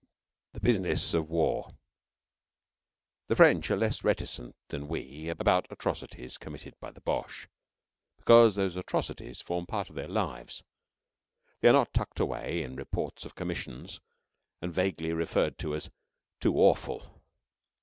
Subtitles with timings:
[0.53, 1.69] THE BUSINESS OF WAR
[3.27, 7.47] The French are less reticent than we about atrocities committed by the Boche,
[8.17, 10.63] because those atrocities form part of their lives.
[11.59, 13.99] They are not tucked away in reports of Commissions,
[14.59, 15.91] and vaguely referred to as
[16.39, 17.21] "too awful."